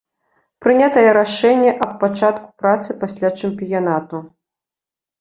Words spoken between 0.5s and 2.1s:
Прынятае рашэнне аб